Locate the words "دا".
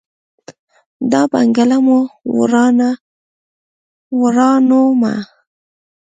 1.11-1.21